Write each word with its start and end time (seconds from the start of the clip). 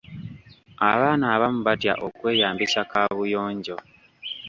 Abaana 0.91 1.25
abamu 1.35 1.59
batya 1.67 1.93
okweyambisa 2.07 2.79
kaabuyonjo. 2.91 3.75